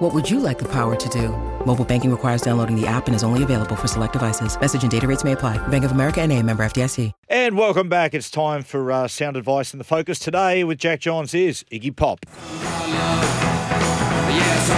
What 0.00 0.14
would 0.14 0.30
you 0.30 0.40
like 0.40 0.58
the 0.58 0.68
power 0.68 0.96
to 0.96 1.08
do? 1.10 1.28
Mobile 1.66 1.84
banking 1.84 2.10
requires 2.10 2.40
downloading 2.40 2.74
the 2.74 2.86
app 2.86 3.06
and 3.06 3.14
is 3.14 3.22
only 3.22 3.42
available 3.42 3.76
for 3.76 3.86
select 3.86 4.14
devices. 4.14 4.58
Message 4.58 4.80
and 4.80 4.90
data 4.90 5.06
rates 5.06 5.24
may 5.24 5.32
apply. 5.32 5.58
Bank 5.68 5.84
of 5.84 5.92
America 5.92 6.22
and 6.22 6.32
a 6.32 6.42
member 6.42 6.64
FDIC. 6.64 7.12
And 7.28 7.58
welcome 7.58 7.90
back. 7.90 8.14
It's 8.14 8.30
time 8.30 8.62
for 8.62 8.90
uh, 8.90 9.08
Sound 9.08 9.36
Advice. 9.36 9.74
And 9.74 9.80
the 9.80 9.84
focus 9.84 10.18
today 10.18 10.64
with 10.64 10.78
Jack 10.78 11.00
Johns 11.00 11.34
is 11.34 11.64
Iggy 11.70 11.94
Pop. 11.94 12.24
Yes, 14.30 14.70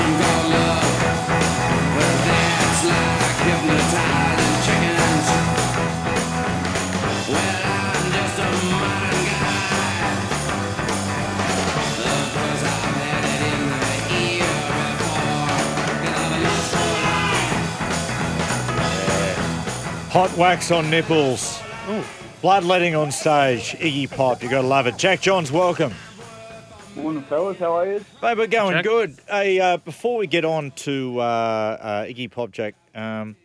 Hot 20.13 20.37
wax 20.37 20.71
on 20.71 20.91
nipples. 20.91 21.59
Bloodletting 22.43 22.95
on 22.95 23.11
stage. 23.11 23.71
Iggy 23.79 24.15
Pop. 24.15 24.43
you 24.43 24.51
got 24.51 24.61
to 24.61 24.69
love 24.69 24.87
it. 24.87 24.99
Jack 24.99 25.23
Johns, 25.23 25.51
welcome. 25.51 25.95
Morning, 26.95 27.23
fellas. 27.23 27.59
How 27.59 27.79
are 27.79 27.87
you? 27.87 28.05
Mate, 28.21 28.37
we're 28.37 28.47
going 28.47 28.75
Jack. 28.75 28.85
good. 28.85 29.17
Hey, 29.27 29.59
uh, 29.59 29.79
before 29.79 30.19
we 30.19 30.27
get 30.27 30.45
on 30.45 30.73
to 30.73 31.19
uh, 31.19 31.23
uh, 31.23 32.05
Iggy 32.05 32.31
Pop, 32.31 32.51
Jack, 32.51 32.75
um, 32.95 33.37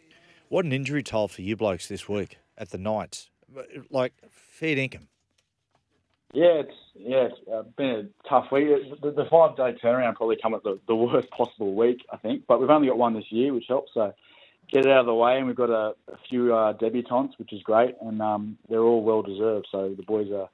what 0.49 0.65
an 0.65 0.73
injury 0.73 1.03
toll 1.03 1.29
for 1.29 1.41
you 1.41 1.55
blokes 1.55 1.87
this 1.87 2.09
week 2.09 2.37
at 2.57 2.71
the 2.71 2.77
Knights. 2.77 3.29
Like, 3.89 4.11
fair 4.29 4.75
dinkum. 4.75 5.07
Yeah, 6.33 6.47
it's 6.47 6.75
yeah, 6.95 7.29
it's 7.29 7.37
uh, 7.49 7.63
been 7.77 8.11
a 8.25 8.29
tough 8.29 8.51
week. 8.51 8.67
The, 9.01 9.11
the 9.11 9.25
five 9.31 9.55
day 9.55 9.77
turnaround 9.81 10.15
probably 10.15 10.37
come 10.43 10.53
at 10.53 10.63
the, 10.63 10.77
the 10.85 10.95
worst 10.95 11.29
possible 11.31 11.75
week, 11.75 12.05
I 12.11 12.17
think. 12.17 12.43
But 12.45 12.59
we've 12.59 12.69
only 12.69 12.89
got 12.89 12.97
one 12.97 13.13
this 13.13 13.31
year, 13.31 13.53
which 13.53 13.67
helps. 13.69 13.93
So 13.93 14.13
get 14.71 14.85
it 14.85 14.91
out 14.91 15.01
of 15.01 15.05
the 15.05 15.13
way, 15.13 15.37
and 15.37 15.47
we've 15.47 15.55
got 15.55 15.69
a, 15.69 15.93
a 16.11 16.17
few 16.29 16.53
uh, 16.53 16.73
debutantes, 16.73 17.37
which 17.37 17.53
is 17.53 17.61
great, 17.63 17.95
and 18.01 18.21
um, 18.21 18.57
they're 18.69 18.81
all 18.81 19.03
well 19.03 19.21
deserved. 19.21 19.67
So 19.71 19.93
the 19.95 20.03
boys 20.03 20.27
are 20.31 20.49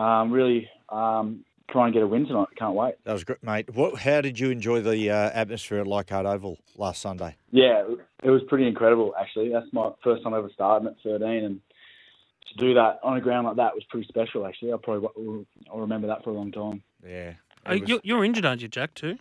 um, 0.00 0.32
really 0.32 0.68
um, 0.88 1.44
trying 1.70 1.92
to 1.92 1.98
get 1.98 2.02
a 2.02 2.06
win 2.06 2.26
tonight. 2.26 2.48
Can't 2.58 2.74
wait. 2.74 2.94
That 3.04 3.12
was 3.12 3.24
great, 3.24 3.42
mate. 3.42 3.74
What, 3.74 3.98
how 4.00 4.20
did 4.20 4.38
you 4.38 4.50
enjoy 4.50 4.80
the 4.80 5.10
uh, 5.10 5.30
atmosphere 5.32 5.80
at 5.80 5.86
Leichhardt 5.86 6.26
Oval 6.26 6.58
last 6.76 7.02
Sunday? 7.02 7.36
Yeah, 7.50 7.84
it 8.22 8.30
was 8.30 8.42
pretty 8.48 8.66
incredible 8.66 9.14
actually. 9.20 9.50
That's 9.50 9.66
my 9.72 9.90
first 10.02 10.22
time 10.22 10.34
ever 10.34 10.50
starting 10.52 10.88
at 10.88 10.94
13, 11.02 11.44
and 11.44 11.60
to 12.48 12.64
do 12.64 12.74
that 12.74 13.00
on 13.02 13.16
a 13.16 13.20
ground 13.20 13.46
like 13.46 13.56
that 13.56 13.74
was 13.74 13.84
pretty 13.90 14.06
special. 14.08 14.46
Actually, 14.46 14.72
I'll 14.72 14.78
probably 14.78 15.46
I'll 15.72 15.80
remember 15.80 16.06
that 16.08 16.24
for 16.24 16.30
a 16.30 16.34
long 16.34 16.52
time. 16.52 16.82
Yeah. 17.06 17.34
Uh, 17.68 17.74
you're, 17.74 18.00
you're 18.04 18.24
injured, 18.24 18.44
aren't 18.44 18.62
you, 18.62 18.68
Jack? 18.68 18.94
Too. 18.94 19.18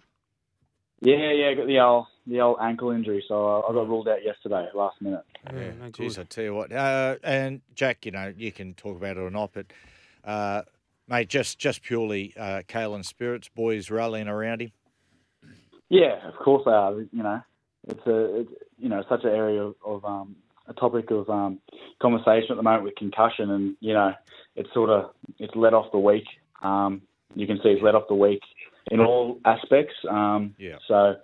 Yeah, 1.02 1.32
yeah, 1.32 1.50
I 1.50 1.54
got 1.56 1.68
the 1.68 1.80
old 1.80 2.08
the 2.28 2.42
old 2.42 2.58
ankle 2.62 2.92
injury, 2.92 3.24
so 3.28 3.62
I 3.62 3.70
I 3.70 3.74
got 3.74 3.88
ruled 3.88 4.08
out 4.08 4.24
yesterday, 4.24 4.68
last 4.74 5.02
minute. 5.02 5.24
Yeah, 5.54 5.72
no 5.80 5.90
geez. 5.90 6.18
I 6.18 6.24
tell 6.24 6.44
you 6.44 6.56
what. 6.56 6.72
Uh, 6.72 7.16
and 7.24 7.62
Jack, 7.76 8.06
you 8.06 8.12
know, 8.12 8.34
you 8.36 8.52
can 8.52 8.74
talk 8.74 8.98
about 8.98 9.18
it 9.18 9.20
or 9.20 9.30
not, 9.30 9.52
but 9.54 9.68
uh, 10.24 10.64
mate, 11.08 11.30
just 11.30 11.60
just 11.60 11.84
purely 11.84 12.34
uh, 12.38 12.62
Kalyn 12.68 13.06
spirits, 13.06 13.50
boys 13.50 13.92
rallying 13.92 14.28
around 14.28 14.62
him. 14.62 14.72
Yeah, 15.90 16.28
of 16.28 16.36
course 16.36 16.64
they 16.66 16.72
are. 16.72 16.94
You 17.00 17.24
know, 17.24 17.42
it's 17.88 18.08
a 18.08 18.40
it's, 18.42 18.52
you 18.78 18.90
know 18.90 19.04
such 19.10 19.24
an 19.24 19.32
area 19.32 19.62
of, 19.62 19.76
of 19.86 20.06
um, 20.06 20.36
a 20.68 20.74
topic 20.74 21.12
of 21.12 21.30
um, 21.30 21.60
conversation 22.02 22.52
at 22.52 22.58
the 22.58 22.64
moment 22.64 22.84
with 22.84 22.96
concussion, 22.96 23.52
and 23.52 23.76
you 23.80 23.94
know, 23.94 24.14
it's 24.56 24.74
sort 24.74 24.90
of 24.90 25.12
it's 25.40 25.56
let 25.56 25.74
off 25.74 25.92
the 25.92 26.00
week. 26.00 26.26
Um, 26.64 27.02
you 27.36 27.46
can 27.46 27.58
see 27.58 27.70
it's 27.70 27.84
let 27.84 27.96
off 27.96 28.08
the 28.08 28.16
week 28.16 28.42
in 28.92 29.00
all 29.00 29.40
aspects. 29.46 29.94
Um, 30.10 30.56
Yeah. 30.58 30.78
So, 30.88 31.16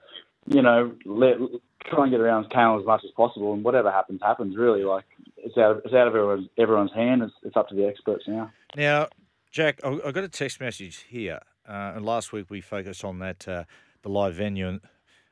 you 0.48 0.62
know, 0.62 0.94
let, 1.06 1.38
try 1.86 2.04
and 2.04 2.12
get 2.12 2.20
around 2.20 2.50
Kalyn 2.50 2.80
as 2.80 2.86
much 2.86 3.02
as 3.04 3.12
possible, 3.12 3.54
and 3.54 3.64
whatever 3.64 3.92
happens, 3.92 4.22
happens. 4.22 4.56
Really, 4.58 4.84
like 4.84 5.06
it's 5.38 5.58
out 5.58 5.72
of, 5.72 5.82
it's 5.86 5.94
out 5.94 6.08
of 6.08 6.16
everyone's 6.16 6.48
everyone's 6.58 6.94
hand. 6.94 7.24
It's, 7.24 7.34
it's 7.44 7.58
up 7.58 7.70
to 7.70 7.76
the 7.76 7.86
experts 7.86 8.26
now. 8.28 8.52
Now, 8.76 9.08
Jack, 9.52 9.80
I, 9.84 10.00
I 10.06 10.12
got 10.12 10.24
a 10.24 10.30
text 10.30 10.60
message 10.60 11.06
here, 11.10 11.40
uh, 11.68 11.94
and 11.96 12.06
last 12.06 12.32
week 12.34 12.50
we 12.50 12.62
focused 12.62 13.04
on 13.04 13.20
that 13.20 13.48
uh, 13.48 13.64
the 14.02 14.10
live 14.10 14.36
venue 14.36 14.68
and, 14.68 14.82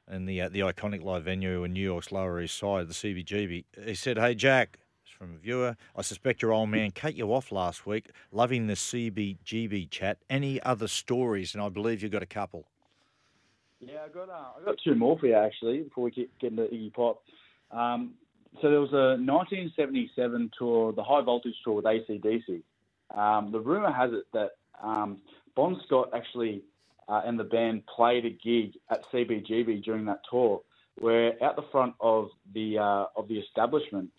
and 0.08 0.28
the 0.28 0.42
uh, 0.42 0.50
the 0.50 0.62
iconic 0.62 1.04
live 1.04 1.24
venue 1.24 1.64
in 1.64 1.74
New 1.74 1.84
York's 1.84 2.12
Lower 2.12 2.42
East 2.42 2.58
Side, 2.58 2.88
the 2.88 2.94
CBGB. 2.94 3.66
He 3.86 3.96
said, 3.96 4.18
"Hey, 4.18 4.36
Jack." 4.36 4.80
From 5.20 5.36
a 5.36 5.38
viewer, 5.38 5.76
I 5.98 6.02
suspect 6.02 6.42
your 6.42 6.54
old 6.54 6.70
man 6.70 6.92
cut 6.92 7.14
you 7.14 7.34
off 7.34 7.52
last 7.52 7.86
week. 7.86 8.10
Loving 8.32 8.68
the 8.68 8.76
CBGB 8.76 9.90
chat. 9.90 10.20
Any 10.30 10.64
other 10.64 10.88
stories? 10.88 11.54
And 11.54 11.62
I 11.62 11.68
believe 11.68 12.02
you 12.02 12.08
got 12.08 12.24
a 12.24 12.26
couple. 12.26 12.64
Yeah, 13.82 13.98
I 14.06 14.08
got 14.08 14.30
uh, 14.30 14.62
I 14.62 14.64
got 14.64 14.76
two 14.82 14.96
more 14.96 15.20
for 15.20 15.28
you 15.28 15.36
actually 15.36 15.82
before 15.82 16.06
we 16.06 16.12
get, 16.12 16.40
get 16.40 16.52
into 16.52 16.64
Iggy 16.64 16.94
Pop. 16.94 17.22
Um, 17.70 18.14
so 18.62 18.70
there 18.70 18.80
was 18.80 18.94
a 18.94 19.20
1977 19.20 20.52
tour, 20.58 20.94
the 20.94 21.04
High 21.04 21.22
Voltage 21.22 21.56
tour 21.66 21.76
with 21.76 21.86
ACDC. 21.86 22.62
Um, 23.14 23.52
the 23.52 23.60
rumor 23.60 23.92
has 23.92 24.12
it 24.14 24.24
that 24.32 24.52
um, 24.82 25.18
Bon 25.54 25.82
Scott 25.86 26.12
actually 26.16 26.64
uh, 27.10 27.24
and 27.26 27.38
the 27.38 27.44
band 27.44 27.84
played 27.94 28.24
a 28.24 28.30
gig 28.30 28.72
at 28.90 29.02
CBGB 29.12 29.84
during 29.84 30.06
that 30.06 30.22
tour, 30.30 30.62
where 31.00 31.42
out 31.44 31.56
the 31.56 31.66
front 31.72 31.94
of 32.00 32.30
the 32.54 32.78
uh, 32.78 33.06
of 33.16 33.28
the 33.28 33.40
establishment, 33.40 34.10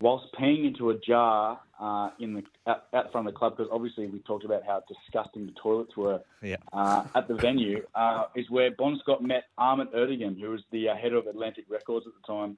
whilst 0.00 0.26
peeing 0.38 0.66
into 0.66 0.90
a 0.90 0.98
jar 0.98 1.60
uh, 1.80 2.10
in 2.20 2.34
the 2.34 2.42
out, 2.66 2.84
out 2.94 3.10
front 3.12 3.26
of 3.26 3.34
the 3.34 3.38
club, 3.38 3.56
because 3.56 3.70
obviously 3.72 4.06
we 4.06 4.20
talked 4.20 4.44
about 4.44 4.62
how 4.64 4.82
disgusting 4.88 5.46
the 5.46 5.52
toilets 5.62 5.96
were 5.96 6.20
Yeah. 6.42 6.56
uh, 6.72 7.04
at 7.14 7.28
the 7.28 7.34
venue, 7.34 7.84
uh, 7.94 8.24
is 8.34 8.48
where 8.50 8.70
Bon 8.70 8.98
Scott 9.02 9.22
met 9.22 9.44
Ahmet 9.58 9.92
Ertegun, 9.92 10.40
who 10.40 10.50
was 10.50 10.62
the 10.70 10.88
uh, 10.90 10.96
head 10.96 11.12
of 11.12 11.26
Atlantic 11.26 11.64
Records 11.68 12.06
at 12.06 12.12
the 12.20 12.26
time, 12.32 12.56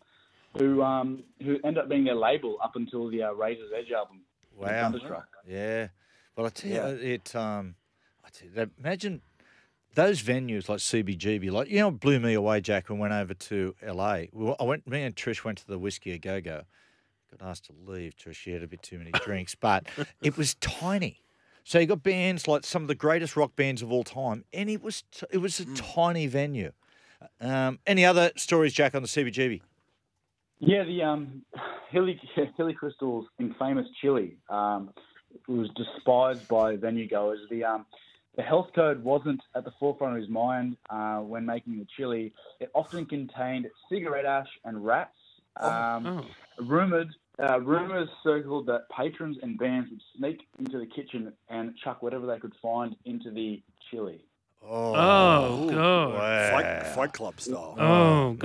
who 0.59 0.83
um, 0.83 1.23
who 1.43 1.57
ended 1.65 1.79
up 1.79 1.89
being 1.89 2.05
their 2.05 2.15
label 2.15 2.59
up 2.63 2.77
until 2.77 3.09
the 3.11 3.23
uh, 3.23 3.33
Razor's 3.33 3.71
Edge 3.77 3.93
album. 3.93 4.21
Wow. 4.57 4.93
Yeah. 5.47 5.89
Well, 6.37 6.47
I 6.47 6.51
tell 6.51 6.71
Yeah. 6.71 6.89
you, 6.89 7.15
it. 7.15 7.35
Um, 7.35 7.75
I 8.25 8.29
tell 8.31 8.49
you, 8.49 8.71
imagine 8.79 9.23
those 9.95 10.23
venues 10.23 10.69
like 10.69 10.79
CBGB. 10.79 11.51
Like 11.51 11.69
you 11.69 11.79
know, 11.79 11.91
blew 11.91 12.21
me 12.21 12.35
away, 12.35 12.61
Jack. 12.61 12.89
When 12.89 12.99
we 12.99 13.03
went 13.03 13.15
over 13.15 13.35
to 13.35 13.75
LA, 13.87 14.23
we, 14.33 14.55
I 14.59 14.65
went. 14.65 14.87
Me 14.87 15.03
and 15.03 15.15
Trish 15.15 15.45
went 15.45 15.59
to 15.59 15.67
the 15.67 15.79
Whisky 15.79 16.13
a 16.13 16.19
Go 16.19 16.41
Go. 16.41 16.63
Got 17.31 17.49
asked 17.49 17.67
to 17.67 17.73
leave. 17.87 18.15
Trish, 18.17 18.35
she 18.35 18.53
had 18.53 18.63
a 18.63 18.69
bit 18.69 18.83
too 18.83 18.99
many 18.99 19.11
drinks, 19.13 19.55
but 19.55 19.87
it 20.23 20.37
was 20.37 20.55
tiny. 20.57 21.23
So 21.65 21.79
you 21.79 21.87
got 21.87 22.03
bands 22.03 22.49
like 22.49 22.65
some 22.65 22.83
of 22.83 22.89
the 22.89 22.95
greatest 22.95 23.37
rock 23.37 23.55
bands 23.55 23.83
of 23.83 23.93
all 23.93 24.05
time, 24.05 24.45
and 24.53 24.71
it 24.71 24.83
was 24.83 25.05
t- 25.13 25.27
it 25.31 25.39
was 25.39 25.61
a 25.61 25.67
tiny 25.75 26.27
venue. 26.27 26.73
Um, 27.41 27.79
any 27.87 28.05
other 28.05 28.31
stories, 28.37 28.73
Jack, 28.73 28.95
on 28.95 29.03
the 29.03 29.09
CBGB? 29.09 29.61
Yeah, 30.59 30.85
the 30.85 31.03
um, 31.03 31.43
Hilly 31.91 32.21
Hilly 32.57 32.77
Kristal's 32.81 33.27
infamous 33.39 33.87
chili 34.01 34.37
um, 34.49 34.91
was 35.49 35.69
despised 35.77 36.47
by 36.49 36.77
venue 36.77 37.09
goers. 37.09 37.41
The 37.51 37.65
um, 37.65 37.87
the 38.37 38.43
health 38.43 38.69
code 38.75 39.03
wasn't 39.03 39.41
at 39.57 39.65
the 39.65 39.73
forefront 39.81 40.15
of 40.17 40.21
his 40.21 40.31
mind 40.31 40.77
uh, 40.89 41.19
when 41.19 41.45
making 41.45 41.79
the 41.79 41.87
chili. 41.97 42.33
It 42.61 42.71
often 42.75 43.07
contained 43.07 43.67
cigarette 43.91 44.25
ash 44.25 44.49
and 44.65 44.85
rats. 44.85 45.17
Um, 45.57 46.07
Oh. 46.07 46.25
Rumored, 46.65 47.09
uh, 47.43 47.61
rumors 47.61 48.09
circled 48.23 48.67
that 48.67 48.89
patrons 48.91 49.39
and 49.43 49.59
bands 49.59 49.91
would 49.91 50.01
sneak 50.17 50.47
into 50.59 50.79
the 50.79 50.87
kitchen 50.87 51.33
and 51.49 51.75
chuck 51.83 52.03
whatever 52.03 52.27
they 52.27 52.39
could 52.39 52.53
find 52.63 52.95
into 53.05 53.31
the 53.31 53.63
chili. 53.91 54.21
Oh, 54.63 54.95
Oh, 54.95 55.71
God. 55.71 56.15
wow. 56.15 56.51
Fight, 56.51 56.87
fight 56.95 57.13
Club 57.15 57.41
style. 57.41 57.75
Oh, 57.79 58.31
must- 58.33 58.41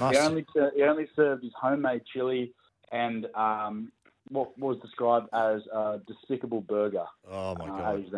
God. 0.00 0.12
He 0.12 0.18
only, 0.18 0.46
he 0.76 0.82
only 0.82 1.08
served 1.16 1.44
his 1.44 1.52
homemade 1.60 2.02
chili 2.12 2.52
and 2.92 3.26
um, 3.36 3.92
what 4.30 4.56
was 4.58 4.78
described 4.80 5.28
as 5.32 5.60
a 5.72 6.00
despicable 6.06 6.60
burger 6.62 7.04
Oh 7.30 7.54
my 7.56 7.66
uh, 7.66 7.78
God, 7.78 8.04
his 8.04 8.12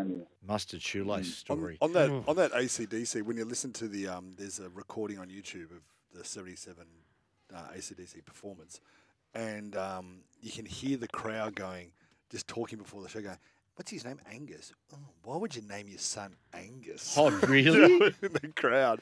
mustard 0.46 0.82
shoelace 0.82 1.44
On, 1.48 1.56
story. 1.58 1.78
on 1.80 1.92
that 1.94 2.10
Mm. 2.10 2.28
on 2.28 2.36
that 2.36 2.52
ACDC, 2.52 3.22
when 3.22 3.36
you 3.36 3.44
listen 3.44 3.72
to 3.74 3.88
the 3.88 4.08
um, 4.08 4.34
there's 4.38 4.58
a 4.60 4.68
recording 4.68 5.18
on 5.18 5.28
YouTube 5.28 5.70
of 5.70 5.82
the 6.14 6.24
'77 6.24 6.86
uh, 7.54 7.56
ACDC 7.76 8.24
performance, 8.24 8.80
and 9.34 9.74
um, 9.76 10.20
you 10.40 10.50
can 10.52 10.64
hear 10.66 10.96
the 10.96 11.08
crowd 11.08 11.54
going, 11.54 11.92
just 12.30 12.46
talking 12.48 12.78
before 12.78 13.02
the 13.02 13.08
show, 13.08 13.20
going, 13.22 13.38
"What's 13.76 13.90
his 13.90 14.04
name? 14.04 14.20
Angus? 14.30 14.72
Oh, 14.92 14.98
why 15.24 15.36
would 15.36 15.54
you 15.56 15.62
name 15.62 15.88
your 15.88 15.98
son 15.98 16.34
Angus?" 16.52 17.14
Oh, 17.18 17.30
really? 17.48 17.94
in 18.22 18.32
the 18.32 18.52
crowd. 18.54 19.00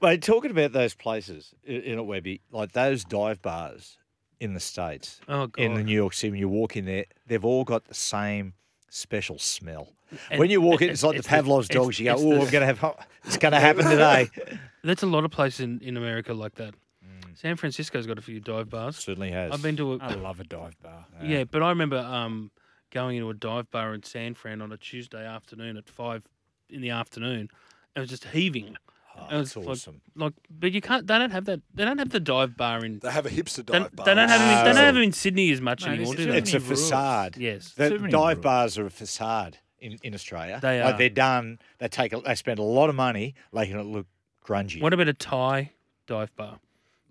Mate, 0.00 0.20
talking 0.22 0.50
about 0.50 0.72
those 0.72 0.94
places 0.94 1.54
i- 1.66 1.70
in 1.72 1.96
a 1.98 2.02
Webby, 2.02 2.40
like 2.50 2.72
those 2.72 3.04
dive 3.04 3.40
bars 3.40 3.96
in 4.42 4.54
the 4.54 4.60
states. 4.60 5.20
Oh, 5.28 5.48
In 5.56 5.74
the 5.74 5.82
New 5.84 5.94
York 5.94 6.12
City, 6.14 6.30
when 6.32 6.40
you 6.40 6.48
walk 6.48 6.76
in 6.76 6.84
there, 6.84 7.04
they've 7.26 7.44
all 7.44 7.64
got 7.64 7.84
the 7.86 7.94
same 7.94 8.54
special 8.90 9.38
smell. 9.38 9.88
And- 10.30 10.38
when 10.40 10.50
you 10.50 10.60
walk 10.60 10.82
in, 10.82 10.90
it's 10.90 11.02
like 11.02 11.16
it's 11.16 11.26
the 11.26 11.30
the- 11.30 11.42
Pavlov's 11.42 11.70
it's- 11.70 11.82
dogs. 11.84 11.98
You 11.98 12.04
go, 12.06 12.14
oh, 12.16 12.34
the- 12.34 12.40
I'm 12.42 12.50
gonna 12.50 12.66
have, 12.66 13.06
it's 13.24 13.36
gonna 13.38 13.60
happen 13.60 13.84
today. 13.84 14.28
There's 14.84 15.02
a 15.02 15.06
lot 15.06 15.24
of 15.24 15.30
places 15.30 15.60
in, 15.60 15.80
in 15.80 15.96
America 15.96 16.34
like 16.34 16.56
that. 16.56 16.74
Mm. 17.04 17.38
San 17.38 17.56
Francisco's 17.56 18.06
got 18.06 18.18
a 18.18 18.22
few 18.22 18.40
dive 18.40 18.68
bars. 18.68 18.96
Certainly 18.96 19.30
has. 19.30 19.52
I've 19.52 19.62
been 19.62 19.76
to 19.76 19.94
a, 19.94 19.98
I 19.98 20.14
love 20.14 20.40
a 20.40 20.44
dive 20.44 20.76
bar. 20.82 21.06
yeah, 21.22 21.44
but 21.44 21.62
I 21.62 21.68
remember 21.70 21.98
um, 21.98 22.50
going 22.90 23.16
into 23.16 23.30
a 23.30 23.34
dive 23.34 23.70
bar 23.70 23.94
in 23.94 24.02
San 24.02 24.34
Fran 24.34 24.60
on 24.60 24.72
a 24.72 24.76
Tuesday 24.76 25.24
afternoon 25.24 25.76
at 25.76 25.88
five 25.88 26.24
in 26.68 26.80
the 26.82 26.90
afternoon. 26.90 27.40
and 27.40 27.48
It 27.96 28.00
was 28.00 28.10
just 28.10 28.24
heaving. 28.26 28.76
Oh, 29.14 29.26
it 29.30 29.38
was 29.38 29.52
that's 29.54 29.56
like- 29.66 29.68
awesome. 29.68 30.00
Like, 30.16 30.32
but 30.50 30.72
you 30.72 30.80
can't. 30.80 31.06
They 31.06 31.18
don't 31.18 31.30
have 31.30 31.44
that. 31.46 31.60
They 31.74 31.84
don't 31.84 31.98
have 31.98 32.10
the 32.10 32.20
dive 32.20 32.56
bar 32.56 32.84
in. 32.84 32.98
They 33.00 33.10
have 33.10 33.26
a 33.26 33.30
hipster 33.30 33.64
They, 33.66 33.78
dive 33.78 33.94
bar. 33.94 34.06
they 34.06 34.14
don't 34.14 34.28
have. 34.28 34.40
Them 34.40 34.48
in, 34.58 34.64
they 34.64 34.72
don't 34.72 34.84
have 34.84 34.94
them 34.94 35.02
in 35.04 35.12
Sydney 35.12 35.50
as 35.52 35.60
much 35.60 35.84
No, 35.84 35.92
anymore, 35.92 36.14
this 36.14 36.24
do 36.26 36.30
is 36.30 36.32
they? 36.32 36.38
It's 36.38 36.54
a 36.54 36.58
rules. 36.60 36.68
facade. 36.82 37.36
Yes. 37.36 37.72
The 37.74 37.90
dive 37.90 38.36
rules. 38.38 38.42
bars 38.42 38.78
are 38.78 38.86
a 38.86 38.90
facade 38.90 39.58
in, 39.78 39.98
in 40.02 40.14
Australia. 40.14 40.58
They 40.62 40.82
like 40.82 40.94
are. 40.94 40.98
they're 40.98 41.08
done. 41.10 41.58
They 41.78 41.88
take. 41.88 42.12
A, 42.12 42.20
they 42.20 42.34
spend 42.34 42.58
a 42.58 42.62
lot 42.62 42.88
of 42.88 42.94
money 42.94 43.34
making 43.52 43.78
it 43.78 43.84
look 43.86 44.06
grungy. 44.46 44.80
What 44.80 44.92
about 44.92 45.08
a 45.08 45.12
Thai 45.14 45.72
dive 46.06 46.34
bar? 46.36 46.58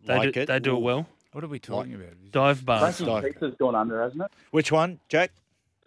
They 0.06 0.18
Like 0.18 0.34
do, 0.34 0.42
it? 0.42 0.46
They 0.48 0.60
do 0.60 0.76
it 0.78 0.82
well. 0.82 1.08
What 1.34 1.44
are 1.44 1.48
we 1.48 1.60
talking 1.60 1.94
about? 1.94 2.14
Dive 2.32 2.66
bars. 2.66 2.98
Frankie's 2.98 3.06
dive. 3.08 3.24
Pizza's 3.34 3.56
gone 3.58 3.76
under, 3.76 4.02
hasn't 4.02 4.22
it? 4.24 4.32
Which 4.52 4.72
one, 4.72 5.00
Jack? 5.08 5.32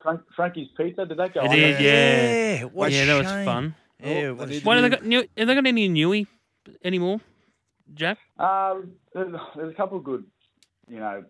Frank, 0.03 0.21
Frankie's 0.37 0.69
Pizza, 0.77 1.05
did 1.07 1.17
that 1.19 1.35
go 1.35 1.41
It 1.41 1.45
under? 1.45 1.57
did, 1.57 1.81
yeah. 1.81 2.63
what 2.65 2.91
a 2.91 2.95
yeah, 2.95 3.05
that 3.07 3.19
was 3.19 3.45
fun. 3.47 3.75
Yeah, 4.05 4.11
Oh, 4.29 4.35
what 4.35 4.49
they 4.49 4.57
a 4.57 4.59
did 4.59 4.65
What 4.67 4.77
have 4.77 4.83
they 4.83 4.89
you- 4.91 4.97
got? 4.97 5.07
New, 5.07 5.19
have 5.39 5.47
they 5.49 5.55
got 5.55 5.67
any 5.67 5.89
Newy 5.89 6.27
anymore, 6.85 7.21
Jack? 7.95 8.19
Um, 8.39 8.93
there's, 9.15 9.35
there's 9.57 9.73
a 9.73 9.77
couple 9.77 9.99
of 9.99 10.05
good, 10.05 10.25
you 10.89 10.99
know, 10.99 11.25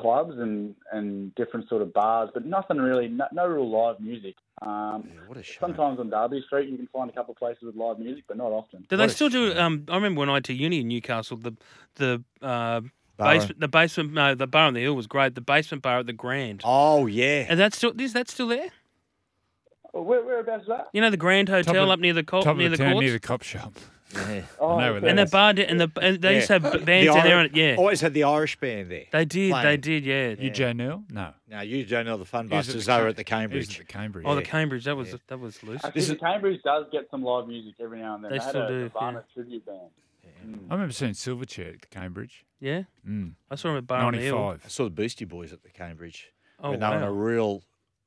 clubs 0.00 0.34
and, 0.38 0.74
and 0.92 1.34
different 1.34 1.68
sort 1.68 1.82
of 1.82 1.92
bars, 1.92 2.30
but 2.34 2.44
nothing 2.46 2.78
really, 2.78 3.08
no, 3.08 3.26
no 3.32 3.46
real 3.46 3.70
live 3.70 4.00
music. 4.00 4.34
Um, 4.62 5.04
Yeah, 5.06 5.20
what 5.26 5.36
a 5.38 5.42
shame. 5.42 5.56
sometimes 5.60 5.98
on 6.00 6.10
Derby 6.10 6.42
Street 6.46 6.68
you 6.68 6.76
can 6.76 6.86
find 6.88 7.10
a 7.10 7.12
couple 7.12 7.32
of 7.32 7.38
places 7.38 7.62
with 7.64 7.74
live 7.76 7.98
music, 7.98 8.24
but 8.28 8.36
not 8.36 8.52
often. 8.52 8.80
Do 8.88 8.96
What 8.96 8.98
they 8.98 9.04
a 9.04 9.08
still 9.08 9.28
do? 9.28 9.56
Um, 9.58 9.84
I 9.88 9.94
remember 9.96 10.20
when 10.20 10.28
I 10.28 10.32
went 10.34 10.44
to 10.46 10.54
uni 10.54 10.80
in 10.80 10.88
Newcastle, 10.88 11.36
the 11.36 11.54
the 11.96 12.22
uh, 12.40 12.80
basement, 13.18 13.60
the 13.60 13.68
basement, 13.68 14.12
no, 14.12 14.34
the 14.34 14.46
bar 14.46 14.66
on 14.66 14.74
the 14.74 14.80
hill 14.80 14.94
was 14.94 15.06
great. 15.06 15.34
The 15.34 15.40
basement 15.40 15.82
bar 15.82 15.98
at 15.98 16.06
the 16.06 16.12
Grand, 16.12 16.62
Oh 16.64 17.06
yeah. 17.06 17.46
and 17.48 17.58
that's 17.58 17.76
still 17.76 17.92
is 18.00 18.12
that 18.14 18.28
still 18.30 18.48
there? 18.48 18.68
Where, 19.92 20.22
whereabouts 20.24 20.62
is 20.62 20.68
that? 20.68 20.88
You 20.92 21.00
know 21.00 21.10
the 21.10 21.16
Grand 21.16 21.48
Hotel 21.48 21.84
of- 21.84 21.90
up 21.90 21.98
near 22.00 22.12
the 22.14 22.22
co- 22.24 22.42
Top 22.42 22.56
near 22.56 22.66
of 22.66 22.72
the 22.72 22.76
the 22.78 22.82
town 22.84 22.92
courts, 22.94 23.04
near 23.04 23.12
the 23.12 23.20
cop 23.20 23.42
shop. 23.42 23.74
yeah. 24.14 24.42
Oh, 24.60 24.78
know 24.78 24.92
where 24.92 25.00
that 25.00 25.08
and 25.08 25.18
the 25.18 25.22
is. 25.22 25.30
bar 25.30 25.52
di- 25.54 25.64
and 25.64 25.80
the 25.80 25.90
and 26.00 26.20
they 26.20 26.34
used 26.36 26.46
to 26.48 26.54
have 26.60 26.62
b- 26.72 26.78
bands 26.84 27.08
The 27.08 27.14
down 27.14 27.24
there. 27.24 27.26
Iri- 27.26 27.40
On 27.40 27.46
it. 27.46 27.56
Yeah, 27.56 27.74
Always 27.78 28.00
had 28.02 28.12
the 28.14 28.24
Irish 28.24 28.58
band 28.60 28.90
there. 28.90 29.04
they 29.10 29.24
did. 29.24 29.48
They 29.54 29.60
playing. 29.60 29.80
did. 29.80 30.04
Yeah. 30.04 30.34
You 30.38 30.50
Joe 30.50 30.72
Neal? 30.72 31.02
No. 31.10 31.32
Now 31.48 31.60
you 31.62 31.84
don't 31.86 32.04
know 32.06 32.16
the 32.18 32.24
Fun 32.26 32.48
He 32.48 32.54
was 32.54 32.66
Busters. 32.66 32.84
the 32.86 32.92
They 32.96 33.02
were 33.02 33.08
at 33.08 33.16
the 33.16 33.20
he 33.20 33.22
was 33.24 33.28
Cambridge. 33.28 33.80
at 33.80 33.86
the 33.86 33.92
Cambridge. 33.92 34.24
Oh, 34.28 34.34
the 34.34 34.42
Cambridge. 34.42 34.84
That 34.84 34.96
was 34.96 35.08
Yeah. 35.12 35.16
that 35.28 35.40
was 35.40 35.62
loose. 35.62 35.76
Actually, 35.84 35.92
This 36.00 36.08
the 36.08 36.14
is- 36.14 36.20
Cambridge 36.20 36.60
does 36.62 36.84
get 36.92 37.08
some 37.10 37.22
live 37.22 37.46
music 37.48 37.74
every 37.80 38.00
now 38.00 38.14
and 38.16 38.24
then. 38.24 38.32
They 38.32 38.38
had 38.38 38.48
still 38.50 38.64
a 38.64 38.68
do, 38.68 38.78
Nirvana 38.80 39.24
yeah. 39.28 39.34
tribute 39.34 39.64
band. 39.66 39.90
I 40.70 40.74
remember 40.74 40.92
seeing 40.92 41.12
Silverchair 41.12 41.74
at 41.74 41.80
the 41.82 41.86
Cambridge. 41.88 42.44
Yeah, 42.60 42.82
Mm. 43.08 43.32
I 43.50 43.54
saw 43.54 43.70
him 43.70 43.76
at 43.78 43.86
Bar 43.86 44.02
on 44.02 44.12
the 44.14 44.20
Hill. 44.20 44.36
95. 44.36 44.62
I 44.64 44.68
saw 44.68 44.84
the 44.84 44.90
Beastie 44.90 45.24
Boys 45.24 45.52
at 45.52 45.62
the 45.62 45.70
Cambridge. 45.70 46.32
Oh 46.60 46.70
when 46.70 46.80
they 46.80 46.86
were 46.88 46.94
in 46.96 47.00
wow. 47.02 47.08
a 47.08 47.12
real, 47.12 47.62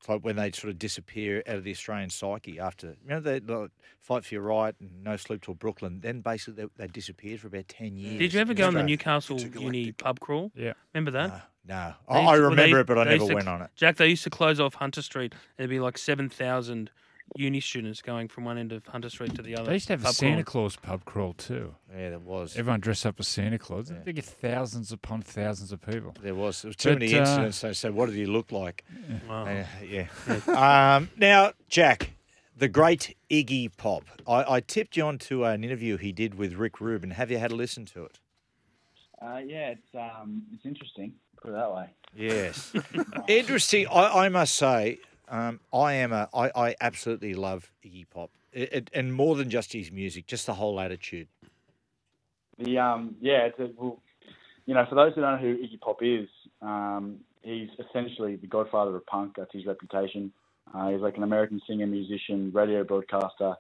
it's 0.06 0.10
like 0.10 0.22
when 0.24 0.36
they 0.36 0.52
sort 0.52 0.70
of 0.72 0.78
disappear 0.78 1.42
out 1.48 1.56
of 1.56 1.64
the 1.64 1.72
Australian 1.72 2.10
psyche 2.12 2.60
after, 2.60 2.90
you 3.04 3.10
know, 3.10 3.20
they 3.20 3.40
like, 3.40 3.72
fight 4.00 4.24
for 4.24 4.36
your 4.36 4.44
right 4.44 4.76
and 4.80 5.04
no 5.04 5.18
sleep 5.18 5.42
till 5.42 5.56
Brooklyn. 5.56 6.00
Then 6.02 6.22
basically 6.22 6.64
they, 6.64 6.70
they 6.86 6.88
disappeared 6.88 7.40
for 7.40 7.48
about 7.48 7.68
ten 7.68 7.98
years. 7.98 8.20
Did 8.20 8.34
you 8.34 8.40
ever 8.40 8.52
in 8.52 8.58
go 8.58 8.68
on 8.68 8.74
the 8.76 8.80
Australia. 8.82 8.98
Newcastle 8.98 9.40
Uni 9.64 9.92
pub 9.94 10.20
crawl? 10.20 10.52
Yeah. 10.56 10.74
Remember 10.94 11.12
that? 11.12 11.30
No, 11.68 11.74
no. 11.76 11.94
They 12.08 12.16
I, 12.16 12.20
used 12.20 12.30
I 12.30 12.36
to- 12.36 12.42
well, 12.42 12.50
remember 12.52 12.76
they- 12.76 12.82
it, 12.82 12.88
but 12.88 12.98
I 13.00 13.04
they 13.06 13.10
never 13.12 13.16
used 13.24 13.30
to- 13.30 13.36
went 13.36 13.48
on 13.48 13.62
it. 13.64 13.70
Jack, 13.76 13.96
they 13.98 14.08
used 14.08 14.24
to 14.26 14.30
close 14.30 14.60
off 14.60 14.76
Hunter 14.76 15.02
Street. 15.02 15.34
and 15.34 15.42
There'd 15.58 15.70
be 15.72 15.80
like 15.80 15.98
7,000 15.98 16.92
uni 17.36 17.60
students 17.60 18.02
going 18.02 18.28
from 18.28 18.46
one 18.46 18.58
end 18.58 18.72
of 18.72 18.86
Hunter 18.86 19.10
Street 19.10 19.36
to 19.36 19.42
the 19.42 19.56
other. 19.56 19.68
They 19.68 19.74
used 19.74 19.88
to 19.88 19.94
have 19.94 20.02
a 20.02 20.06
pub 20.06 20.14
Santa 20.16 20.44
crawl. 20.44 20.64
Claus 20.64 20.76
pub 20.76 21.06
crawl 21.06 21.34
too. 21.34 21.76
Yeah, 21.92 22.12
there 22.12 22.20
was. 22.20 22.56
Everyone 22.58 22.80
dressed 22.80 23.06
up 23.06 23.20
as 23.20 23.28
Santa 23.28 23.58
Claus. 23.60 23.92
They 24.04 24.14
get 24.14 24.26
thousands 24.26 24.92
upon 24.92 25.22
thousands 25.22 25.72
of 25.72 25.82
people. 25.82 26.14
There 26.22 26.36
was. 26.36 26.62
There 26.62 26.70
was 26.70 26.76
too 26.76 26.90
But, 26.90 27.00
many 27.00 27.16
uh, 27.16 27.20
incidents. 27.22 27.62
They 27.62 27.74
said, 27.74 27.94
"What 27.94 28.08
did 28.08 28.16
he 28.16 28.26
look 28.26 28.52
like?" 28.52 28.84
Wow. 29.28 29.46
Uh, 29.46 29.66
yeah. 29.88 30.96
um, 30.96 31.10
now, 31.18 31.54
Jack, 31.68 32.12
the 32.58 32.68
great 32.68 33.16
Iggy 33.30 33.76
Pop. 33.76 34.04
I, 34.28 34.56
I 34.56 34.60
tipped 34.60 34.96
you 34.96 35.04
on 35.06 35.18
to 35.20 35.46
an 35.46 35.64
interview 35.64 35.98
he 35.98 36.12
did 36.12 36.36
with 36.36 36.54
Rick 36.54 36.80
Rubin. 36.80 37.12
Have 37.12 37.32
you 37.32 37.38
had 37.38 37.52
a 37.52 37.56
listen 37.56 37.86
to 37.88 38.06
it? 38.06 38.20
Uh, 39.22 39.40
yeah, 39.46 39.70
it's 39.70 39.96
um, 39.96 40.44
it's 40.54 40.66
interesting. 40.66 41.14
Put 41.42 41.50
it 41.52 41.54
that 41.54 41.74
way. 41.74 41.90
Yes. 42.16 42.74
Interesting. 43.28 43.88
I, 43.88 44.26
I 44.26 44.30
must 44.30 44.56
say, 44.56 45.00
um, 45.28 45.60
I 45.74 45.94
am 45.94 46.12
a. 46.14 46.30
I, 46.34 46.52
I 46.56 46.76
absolutely 46.82 47.34
love 47.34 47.72
Iggy 47.86 48.06
Pop, 48.10 48.32
it, 48.52 48.74
it, 48.74 48.92
and 48.94 49.14
more 49.14 49.36
than 49.36 49.50
just 49.50 49.74
his 49.74 49.92
music, 49.92 50.28
just 50.28 50.46
the 50.46 50.54
whole 50.54 50.80
attitude. 50.80 51.28
The 52.60 52.78
um, 52.78 53.16
yeah, 53.20 53.48
it's 53.48 53.60
a, 53.60 53.70
well, 53.78 54.02
you 54.66 54.74
know, 54.74 54.86
for 54.88 54.96
those 54.96 55.14
who 55.14 55.22
don't 55.22 55.42
know 55.42 55.48
who 55.48 55.58
Iggy 55.58 55.80
Pop 55.82 55.98
is, 56.02 56.28
um, 56.62 57.18
he's 57.42 57.70
essentially 57.90 58.36
the 58.36 58.48
godfather 58.48 58.96
of 58.96 59.06
punk. 59.06 59.34
That's 59.38 59.52
his 59.54 59.66
reputation. 59.66 60.32
Uh, 60.74 60.90
he's 60.90 61.02
like 61.02 61.18
an 61.18 61.24
American 61.24 61.62
singer, 61.68 61.88
musician, 61.88 62.52
radio 62.54 62.84
broadcaster, 62.84 63.56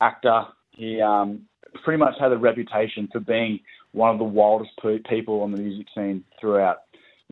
actor. 0.00 0.44
He 0.72 1.00
um, 1.00 1.42
pretty 1.84 1.98
much 1.98 2.14
had 2.18 2.32
a 2.32 2.38
reputation 2.38 3.08
for 3.12 3.20
being 3.20 3.60
one 3.92 4.10
of 4.10 4.18
the 4.18 4.24
wildest 4.24 4.70
people 5.08 5.42
on 5.42 5.52
the 5.52 5.58
music 5.58 5.86
scene 5.94 6.24
throughout, 6.40 6.78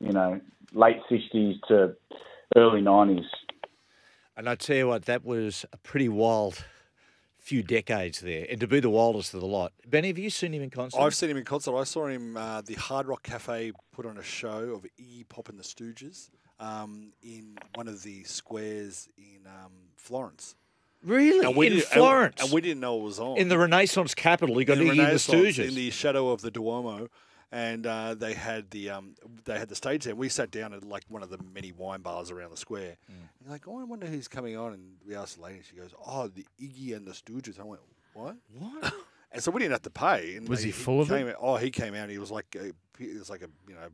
you 0.01 0.13
know, 0.13 0.41
late 0.73 0.99
'60s 1.11 1.61
to 1.69 1.97
early 2.57 2.81
'90s. 2.81 3.25
And 4.41 4.49
I 4.49 4.55
tell 4.55 4.75
you 4.75 4.89
what, 4.89 5.05
that 5.05 5.23
was 5.23 5.67
a 5.71 5.77
pretty 5.77 6.09
wild 6.09 6.65
few 7.37 7.63
decades 7.63 8.21
there, 8.21 8.47
and 8.49 8.59
to 8.61 8.67
be 8.67 8.81
the 8.81 8.89
wildest 8.89 9.35
of 9.35 9.41
the 9.41 9.47
lot. 9.47 9.75
Benny, 9.87 10.09
have 10.09 10.17
you 10.17 10.31
seen 10.31 10.55
him 10.55 10.63
in 10.63 10.71
concert? 10.71 10.99
I've 10.99 11.15
seen 11.15 11.29
him 11.29 11.37
in 11.37 11.45
concert. 11.45 11.77
I 11.77 11.85
saw 11.85 12.07
him. 12.07 12.39
Uh, 12.39 12.63
the 12.63 12.73
Hard 12.73 13.07
Rock 13.07 13.23
Cafe 13.23 13.73
put 13.93 14.07
on 14.07 14.17
a 14.17 14.23
show 14.23 14.71
of 14.71 14.87
Iggy 14.99 15.29
Pop 15.29 15.51
and 15.51 15.59
the 15.59 15.63
Stooges 15.63 16.31
um, 16.59 17.13
in 17.23 17.59
one 17.75 17.87
of 17.87 18.03
the 18.03 18.25
squares 18.25 19.11
in 19.19 19.47
um, 19.47 19.73
Florence. 19.97 20.55
really 21.05 21.45
And 21.47 21.55
we 21.55 21.67
in 21.67 21.73
didn't- 21.75 21.85
and- 21.85 21.93
Florence, 21.93 22.43
and, 22.43 22.51
we 22.51 22.63
didn't 22.63 22.81
know 22.81 22.99
it 22.99 23.03
was 23.03 23.21
on. 23.21 23.37
in 23.37 23.49
the 23.51 23.59
Renaissance 23.59 24.15
capital. 24.15 24.59
You 24.59 24.65
got 24.65 24.79
in 24.79 24.87
Iggy 24.89 24.97
the 25.29 25.33
Stooges. 25.37 25.69
in 25.69 25.75
the 25.75 25.91
shadow 25.91 26.31
of 26.31 26.41
the 26.41 26.51
Duomo, 26.51 27.09
and 27.53 27.87
uh, 27.87 28.15
they 28.15 28.35
had 28.35 28.71
the 28.71 28.91
um, 28.91 29.15
they 29.45 29.59
had 29.59 29.69
the 29.69 29.75
stage 29.75 30.05
there. 30.05 30.15
We 30.15 30.29
sat 30.29 30.51
down 30.51 30.73
at 30.73 30.85
like 30.85 31.05
one 31.09 31.23
of 31.23 31.31
the 31.31 31.39
many 31.55 31.73
wine 31.73 32.01
bars 32.01 32.31
around 32.31 32.51
the 32.51 32.57
square. 32.57 32.97
Mm. 33.11 33.15
And 33.41 33.51
like, 33.51 33.67
oh, 33.67 33.81
I 33.81 33.85
wonder 33.85 34.07
who's 34.07 34.29
coming 34.29 34.57
on. 34.57 34.73
And 34.75 34.93
we 35.07 35.15
asked 35.17 35.37
the 35.37 35.43
lady. 35.43 35.61
She 35.69 35.77
goes, 35.77 35.93
Oh, 36.07 36.29
the 36.29 36.47
Iggy 36.61 36.95
and 36.97 37.07
the 37.07 37.13
Stooges. 37.13 37.59
I 37.59 37.65
went, 37.65 37.81
What? 38.15 38.37
what? 38.59 38.95
And 39.33 39.41
so 39.41 39.53
we 39.53 39.61
didn't 39.61 39.71
have 39.75 39.83
to 39.83 39.91
pay. 39.91 40.35
And 40.35 40.49
Was 40.49 40.61
they- 40.63 40.67
he 40.67 40.73
full 40.73 41.01
of 41.01 41.09
it? 41.13 41.29
out- 41.29 41.37
Oh, 41.41 41.55
he 41.57 41.71
came 41.71 41.95
out. 41.95 42.03
And 42.03 42.11
he 42.11 42.19
was 42.19 42.33
like, 42.33 42.57
a, 42.59 42.73
he 43.01 43.17
was 43.17 43.31
like 43.31 43.43
a 43.43 43.49
you 43.69 43.77
know 43.77 43.87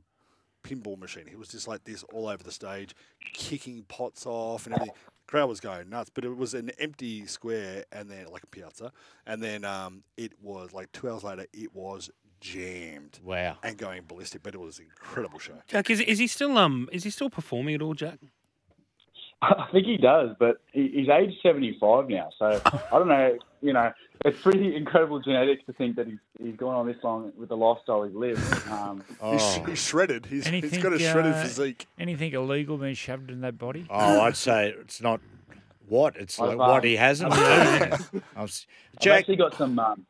pinball 0.64 0.98
machine. 0.98 1.26
He 1.28 1.36
was 1.36 1.48
just 1.48 1.68
like 1.68 1.84
this 1.84 2.02
all 2.04 2.26
over 2.26 2.42
the 2.42 2.50
stage, 2.50 2.94
kicking 3.34 3.84
pots 3.86 4.24
off 4.24 4.64
and 4.66 4.74
everything. 4.74 4.94
Crowd 5.26 5.48
was 5.50 5.60
going 5.60 5.90
nuts, 5.90 6.08
but 6.12 6.24
it 6.24 6.34
was 6.34 6.54
an 6.54 6.70
empty 6.78 7.26
square, 7.26 7.84
and 7.92 8.08
then 8.10 8.26
like 8.32 8.44
a 8.44 8.46
piazza, 8.46 8.92
and 9.26 9.42
then 9.42 9.64
um, 9.64 10.04
it 10.16 10.32
was 10.40 10.72
like 10.72 10.90
two 10.92 11.10
hours 11.10 11.22
later, 11.24 11.44
it 11.52 11.74
was 11.74 12.10
jammed 12.40 13.18
Wow. 13.24 13.56
and 13.62 13.76
going 13.76 14.02
ballistic. 14.06 14.42
But 14.42 14.54
it 14.54 14.60
was 14.60 14.78
an 14.78 14.86
incredible 14.86 15.38
show. 15.38 15.54
Jack, 15.66 15.90
is, 15.90 16.00
is 16.00 16.18
he 16.18 16.26
still 16.26 16.56
um 16.58 16.88
is 16.92 17.04
he 17.04 17.10
still 17.10 17.30
performing 17.30 17.74
at 17.74 17.82
all, 17.82 17.94
Jack? 17.94 18.18
I 19.42 19.66
think 19.70 19.86
he 19.86 19.98
does, 19.98 20.30
but 20.38 20.56
he, 20.72 20.88
he's 20.88 21.08
age 21.10 21.34
75 21.42 22.08
now. 22.08 22.30
So 22.38 22.60
I 22.64 22.98
don't 22.98 23.08
know. 23.08 23.36
You 23.62 23.72
know, 23.72 23.92
it's 24.24 24.40
pretty 24.40 24.74
incredible 24.76 25.20
genetics 25.20 25.64
to 25.66 25.72
think 25.72 25.96
that 25.96 26.06
he's, 26.06 26.18
he's 26.40 26.56
gone 26.56 26.74
on 26.74 26.86
this 26.86 26.96
long 27.02 27.32
with 27.36 27.48
the 27.48 27.56
lifestyle 27.56 28.04
he's 28.04 28.14
lived. 28.14 28.40
Um, 28.70 29.02
He's, 29.08 29.18
Oh. 29.20 29.64
he's 29.66 29.82
shredded. 29.82 30.26
He's, 30.26 30.44
he's 30.44 30.48
Anything, 30.48 30.80
got 30.80 30.92
a 30.92 30.98
shredded 30.98 31.32
uh, 31.34 31.42
physique. 31.42 31.86
Anything 31.98 32.32
illegal 32.32 32.76
being 32.78 32.94
shoved 32.94 33.30
in 33.30 33.40
that 33.40 33.58
body? 33.58 33.86
Oh, 33.90 34.20
I'd 34.20 34.36
say 34.36 34.74
it's 34.80 35.00
not 35.02 35.20
what 35.88 36.16
it's 36.16 36.38
like 36.38 36.58
what 36.58 36.70
um, 36.70 36.82
he 36.84 36.96
hasn't. 36.96 37.32
I've- 37.32 37.88
done. 37.90 38.22
I 38.36 38.42
was- 38.42 38.66
I've 38.94 39.00
Jack, 39.02 39.20
actually 39.20 39.36
got 39.36 39.54
some 39.54 39.78
um, 39.78 40.06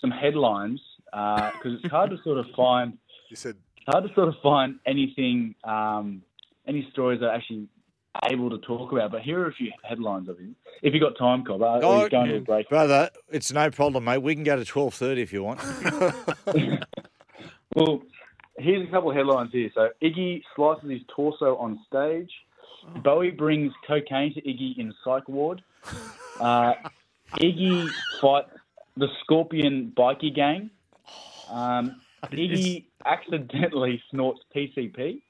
some 0.00 0.10
headlines 0.10 0.80
because 1.12 1.78
it's 1.82 1.90
hard 1.90 2.10
to 2.10 2.18
sort 2.22 2.38
of 2.38 2.46
find 2.56 2.98
You 3.30 3.36
said, 3.36 3.56
it's 3.76 3.86
hard 3.88 4.06
to 4.08 4.14
sort 4.14 4.28
of 4.28 4.34
find 4.42 4.78
anything 4.86 5.54
um, 5.64 6.22
any 6.66 6.88
stories 6.92 7.20
that 7.20 7.26
are 7.26 7.34
actually 7.34 7.68
able 8.30 8.50
to 8.50 8.58
talk 8.58 8.92
about. 8.92 9.10
But 9.12 9.22
here 9.22 9.40
are 9.40 9.48
a 9.48 9.52
few 9.52 9.70
headlines 9.82 10.28
of 10.28 10.38
him. 10.38 10.54
If 10.82 10.94
you 10.94 11.00
got 11.00 11.18
time, 11.18 11.44
Cobb, 11.44 11.62
uh, 11.62 11.80
Oh, 11.82 12.08
going 12.08 12.28
to 12.30 12.36
a 12.36 12.40
break. 12.40 12.68
brother, 12.68 13.10
it's 13.30 13.52
no 13.52 13.70
problem, 13.70 14.04
mate. 14.04 14.18
We 14.22 14.34
can 14.34 14.44
go 14.44 14.56
to 14.56 14.64
twelve 14.64 14.94
thirty 14.94 15.22
if 15.22 15.32
you 15.32 15.42
want. 15.42 15.60
Well, 17.74 18.00
here's 18.58 18.88
a 18.88 18.90
couple 18.90 19.10
of 19.10 19.16
headlines 19.16 19.50
here. 19.52 19.70
So 19.74 19.90
Iggy 20.02 20.42
slices 20.54 20.90
his 20.90 21.00
torso 21.14 21.56
on 21.56 21.78
stage. 21.86 22.30
Bowie 23.02 23.30
brings 23.30 23.72
cocaine 23.86 24.32
to 24.34 24.40
Iggy 24.40 24.78
in 24.78 24.94
psych 25.04 25.28
ward. 25.28 25.62
Uh, 26.40 26.72
Iggy 27.38 27.86
fights 28.20 28.48
the 28.96 29.08
Scorpion 29.22 29.92
bikie 29.94 30.34
gang. 30.34 30.70
Um, 31.50 32.00
Iggy 32.24 32.86
accidentally 33.04 34.02
snorts 34.10 34.40
PCP, 34.54 35.20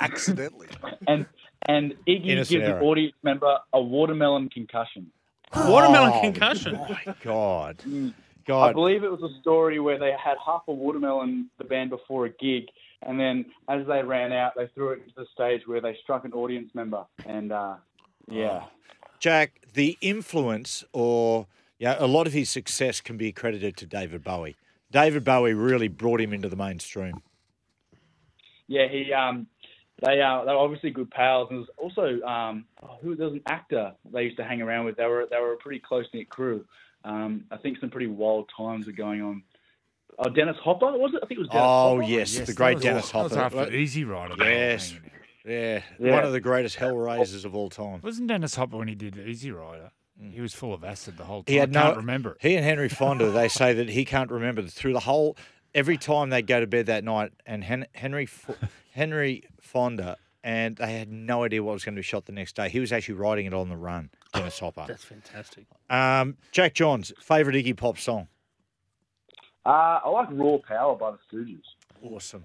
Accidentally. 0.00 0.68
and 1.06 1.26
and 1.66 1.92
Iggy 2.08 2.26
Innocent 2.30 2.60
gives 2.60 2.68
error. 2.70 2.80
the 2.80 2.84
audience 2.84 3.14
member 3.22 3.56
a 3.72 3.80
watermelon 3.80 4.48
concussion. 4.48 5.10
Watermelon 5.54 6.12
Oh, 6.14 6.20
concussion. 6.20 6.74
my 6.74 7.14
God. 7.22 7.76
I 7.86 8.12
God. 8.46 8.74
believe 8.74 9.04
it 9.04 9.10
was 9.10 9.22
a 9.22 9.40
story 9.40 9.78
where 9.78 9.98
they 9.98 10.10
had 10.12 10.36
half 10.44 10.62
a 10.66 10.72
watermelon 10.72 11.48
the 11.58 11.64
band 11.64 11.90
before 11.90 12.24
a 12.26 12.30
gig, 12.30 12.64
and 13.02 13.20
then 13.20 13.44
as 13.68 13.86
they 13.86 14.02
ran 14.02 14.32
out, 14.32 14.54
they 14.56 14.66
threw 14.74 14.90
it 14.92 15.06
to 15.08 15.14
the 15.14 15.26
stage 15.32 15.60
where 15.66 15.80
they 15.80 15.96
struck 16.02 16.24
an 16.24 16.32
audience 16.32 16.70
member, 16.74 17.04
and 17.26 17.52
uh, 17.52 17.74
yeah. 18.28 18.64
Jack, 19.20 19.60
the 19.74 19.96
influence 20.00 20.82
or 20.92 21.46
yeah, 21.78 21.94
a 21.98 22.06
lot 22.06 22.26
of 22.26 22.32
his 22.32 22.50
success 22.50 23.00
can 23.00 23.16
be 23.16 23.30
credited 23.30 23.76
to 23.76 23.86
David 23.86 24.24
Bowie. 24.24 24.56
David 24.92 25.24
Bowie 25.24 25.54
really 25.54 25.88
brought 25.88 26.20
him 26.20 26.32
into 26.32 26.48
the 26.48 26.56
mainstream. 26.56 27.14
Yeah, 28.68 28.86
he 28.88 29.12
um, 29.12 29.46
they 30.00 30.20
uh, 30.20 30.44
they 30.44 30.52
were 30.52 30.58
obviously 30.58 30.90
good 30.90 31.10
pals, 31.10 31.48
and 31.50 31.58
there's 31.58 31.68
also 31.78 32.20
um, 32.26 32.64
oh, 32.82 32.98
who 33.02 33.16
there 33.16 33.26
was 33.26 33.34
an 33.34 33.42
actor 33.48 33.92
they 34.12 34.22
used 34.24 34.36
to 34.36 34.44
hang 34.44 34.62
around 34.62 34.84
with. 34.84 34.96
They 34.96 35.06
were 35.06 35.26
they 35.30 35.38
were 35.40 35.54
a 35.54 35.56
pretty 35.56 35.80
close 35.80 36.06
knit 36.14 36.28
crew. 36.28 36.64
Um, 37.04 37.44
I 37.50 37.56
think 37.56 37.78
some 37.80 37.90
pretty 37.90 38.06
wild 38.06 38.48
times 38.56 38.86
were 38.86 38.92
going 38.92 39.22
on. 39.22 39.42
Oh, 40.18 40.28
Dennis 40.28 40.56
Hopper 40.62 40.92
was 40.92 41.12
it? 41.14 41.20
I 41.22 41.26
think 41.26 41.38
it 41.38 41.40
was. 41.40 41.48
Dennis 41.48 41.62
Oh 41.64 41.96
Hopper. 41.96 42.02
yes, 42.02 42.34
Yes, 42.34 42.36
the 42.40 42.44
that 42.52 42.56
great 42.56 42.74
was- 42.74 42.82
Dennis 42.84 43.10
that 43.10 43.22
was 43.24 43.34
Hopper. 43.34 43.60
after 43.60 43.72
Easy 43.74 44.04
Rider. 44.04 44.34
Yes. 44.38 44.94
Yeah, 45.44 45.82
Yeah. 45.98 46.14
one 46.14 46.22
of 46.24 46.30
the 46.32 46.40
greatest 46.40 46.76
hellraisers 46.78 47.44
of 47.44 47.56
all 47.56 47.68
time. 47.68 48.00
Wasn't 48.02 48.28
Dennis 48.28 48.54
Hopper 48.54 48.76
when 48.76 48.86
he 48.88 48.94
did 48.94 49.18
Easy 49.18 49.50
Rider? 49.50 49.90
He 50.30 50.40
was 50.40 50.54
full 50.54 50.72
of 50.72 50.84
acid 50.84 51.16
the 51.16 51.24
whole 51.24 51.42
time. 51.42 51.52
He 51.52 51.58
had 51.58 51.76
I 51.76 51.80
can't 51.80 51.94
no 51.94 52.00
remember. 52.00 52.36
He 52.40 52.54
and 52.56 52.64
Henry 52.64 52.88
Fonda, 52.88 53.30
they 53.30 53.48
say 53.48 53.72
that 53.74 53.88
he 53.88 54.04
can't 54.04 54.30
remember 54.30 54.62
through 54.62 54.92
the 54.92 55.00
whole. 55.00 55.36
Every 55.74 55.96
time 55.96 56.30
they 56.30 56.42
go 56.42 56.60
to 56.60 56.66
bed 56.66 56.86
that 56.86 57.02
night, 57.02 57.32
and 57.46 57.64
Hen, 57.64 57.86
Henry 57.94 58.28
Henry 58.92 59.44
Fonda, 59.60 60.18
and 60.44 60.76
they 60.76 60.92
had 60.92 61.10
no 61.10 61.44
idea 61.44 61.62
what 61.62 61.72
was 61.72 61.84
going 61.84 61.94
to 61.94 61.98
be 61.98 62.04
shot 62.04 62.26
the 62.26 62.32
next 62.32 62.56
day. 62.56 62.68
He 62.68 62.80
was 62.80 62.92
actually 62.92 63.14
writing 63.14 63.46
it 63.46 63.54
on 63.54 63.68
the 63.68 63.76
run. 63.76 64.10
Dennis 64.34 64.58
Hopper. 64.60 64.84
That's 64.86 65.04
fantastic. 65.04 65.66
Um, 65.88 66.36
Jack 66.50 66.74
Johns, 66.74 67.12
favorite 67.20 67.56
Iggy 67.56 67.76
Pop 67.76 67.98
song. 67.98 68.28
Uh, 69.64 70.00
I 70.04 70.08
like 70.08 70.28
Raw 70.32 70.58
Power 70.58 70.96
by 70.96 71.12
the 71.12 71.18
Stooges. 71.32 71.62
Awesome. 72.02 72.44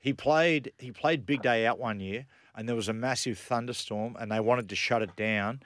He 0.00 0.12
played 0.12 0.72
he 0.78 0.92
played 0.92 1.26
Big 1.26 1.42
Day 1.42 1.66
Out 1.66 1.78
one 1.78 2.00
year, 2.00 2.26
and 2.54 2.68
there 2.68 2.76
was 2.76 2.88
a 2.88 2.92
massive 2.92 3.38
thunderstorm, 3.38 4.16
and 4.18 4.30
they 4.30 4.40
wanted 4.40 4.68
to 4.68 4.76
shut 4.76 5.02
it 5.02 5.16
down. 5.16 5.60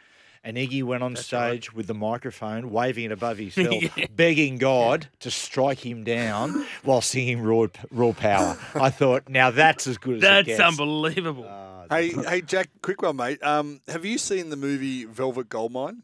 And 0.45 0.57
Iggy 0.57 0.83
went 0.83 1.05
on 1.05 1.15
stage 1.15 1.73
with 1.73 1.87
the 1.87 1.95
microphone, 1.95 2.71
waving 2.73 3.05
it 3.05 3.13
above 3.13 3.39
his 3.39 3.55
head, 3.57 4.09
begging 4.17 4.59
God 4.59 5.07
to 5.21 5.31
strike 5.31 5.87
him 5.87 6.03
down 6.03 6.67
while 6.83 7.01
singing 7.01 7.43
Raw, 7.43 7.69
Raw 7.93 8.13
Power. 8.13 8.59
I 8.75 8.91
thought, 8.91 9.29
now 9.29 9.53
that's 9.53 9.87
as 9.87 9.99
good 9.99 10.17
as 10.17 10.19
it 10.19 10.27
That's 10.27 10.47
gets. 10.49 10.61
unbelievable. 10.61 11.49
Hey, 11.89 12.09
hey, 12.09 12.41
Jack, 12.41 12.71
quick 12.83 13.03
one, 13.03 13.17
mate. 13.17 13.41
Um, 13.43 13.81
have 13.87 14.05
you 14.05 14.19
seen 14.19 14.51
the 14.51 14.57
movie 14.57 15.05
Velvet 15.05 15.49
Goldmine? 15.49 16.03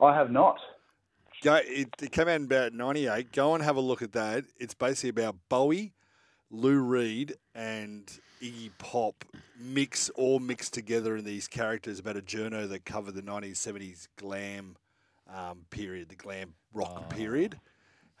I 0.00 0.14
have 0.14 0.30
not. 0.30 0.58
Go, 1.42 1.54
it, 1.64 1.88
it 2.00 2.12
came 2.12 2.28
out 2.28 2.36
in 2.36 2.44
about 2.44 2.74
'98. 2.74 3.32
Go 3.32 3.54
and 3.54 3.64
have 3.64 3.76
a 3.76 3.80
look 3.80 4.02
at 4.02 4.12
that. 4.12 4.44
It's 4.58 4.74
basically 4.74 5.10
about 5.10 5.36
Bowie, 5.48 5.94
Lou 6.50 6.80
Reed, 6.80 7.34
and 7.54 8.10
Iggy 8.42 8.70
Pop 8.78 9.24
mix 9.58 10.10
all 10.10 10.38
mixed 10.38 10.74
together 10.74 11.16
in 11.16 11.24
these 11.24 11.46
characters 11.46 11.98
about 11.98 12.16
a 12.16 12.22
journo 12.22 12.68
that 12.68 12.84
covered 12.84 13.14
the 13.14 13.22
1970s 13.22 14.08
glam 14.16 14.76
um, 15.32 15.66
period, 15.70 16.08
the 16.08 16.16
glam 16.16 16.54
rock 16.72 17.10
period. 17.10 17.60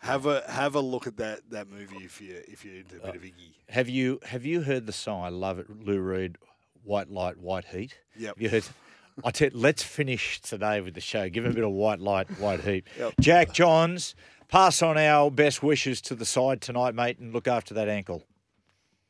Have 0.02 0.24
a 0.24 0.42
have 0.50 0.74
a 0.76 0.80
look 0.80 1.06
at 1.06 1.18
that 1.18 1.40
that 1.50 1.68
movie 1.68 2.04
if 2.04 2.22
you 2.22 2.40
if 2.48 2.64
you're 2.64 2.76
into 2.76 2.96
a 2.96 3.06
bit 3.06 3.16
of 3.16 3.22
Iggy. 3.22 3.52
Have 3.68 3.88
you 3.88 4.18
have 4.24 4.46
you 4.46 4.62
heard 4.62 4.86
the 4.86 4.92
song? 4.92 5.24
I 5.24 5.28
love 5.28 5.58
it, 5.58 5.66
Lou 5.84 6.00
Reed, 6.00 6.38
White 6.84 7.10
Light, 7.10 7.36
White 7.36 7.66
Heat. 7.66 7.98
Yep. 8.16 8.36
Have 8.36 8.42
you 8.42 8.48
heard? 8.48 8.64
I 9.24 9.30
tell. 9.30 9.50
Let's 9.52 9.82
finish 9.82 10.40
today 10.40 10.80
with 10.80 10.94
the 10.94 11.00
show. 11.00 11.28
Give 11.28 11.44
him 11.44 11.52
a 11.52 11.54
bit 11.54 11.64
of 11.64 11.72
white 11.72 12.00
light, 12.00 12.30
white 12.38 12.60
heat. 12.60 12.86
Yep. 12.98 13.14
Jack 13.20 13.52
Johns, 13.52 14.14
pass 14.50 14.82
on 14.82 14.98
our 14.98 15.30
best 15.30 15.62
wishes 15.62 16.00
to 16.02 16.14
the 16.14 16.24
side 16.26 16.60
tonight, 16.60 16.94
mate, 16.94 17.18
and 17.18 17.32
look 17.32 17.48
after 17.48 17.74
that 17.74 17.88
ankle. 17.88 18.24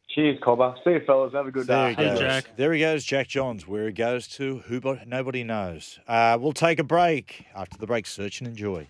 Cheers, 0.09 0.38
Cobber. 0.42 0.75
See 0.82 0.90
you, 0.90 1.00
fellas. 1.06 1.32
Have 1.35 1.47
a 1.47 1.50
good 1.52 1.66
There 1.68 1.94
day. 1.94 2.02
he 2.02 2.09
goes. 2.11 2.18
Jack. 2.18 2.56
There 2.56 2.73
he 2.73 2.80
goes, 2.80 3.04
Jack 3.04 3.28
Johns. 3.28 3.68
Where 3.68 3.87
he 3.87 3.92
goes 3.92 4.26
to, 4.28 4.59
who 4.66 4.80
bo- 4.80 4.99
nobody 5.06 5.44
knows. 5.44 6.00
Uh, 6.09 6.37
we'll 6.40 6.52
take 6.52 6.80
a 6.80 6.85
break. 6.85 7.47
After 7.54 7.78
the 7.78 7.87
break, 7.87 8.06
search 8.06 8.40
and 8.40 8.49
enjoy. 8.49 8.88